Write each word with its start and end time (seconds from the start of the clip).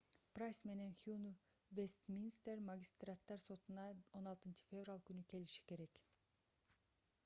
прайс 0.37 0.59
менен 0.69 0.93
хьюн 1.01 1.25
вестминстер 1.79 2.57
магистраттар 2.69 3.43
сотуна 3.47 3.85
16-февраль 4.19 5.05
күнү 5.11 5.27
келиши 5.35 5.67
керек 5.73 6.01